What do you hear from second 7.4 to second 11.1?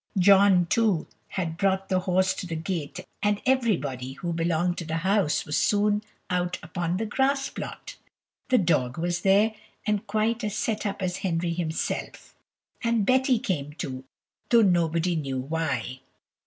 plot; the dog was there, and quite as set up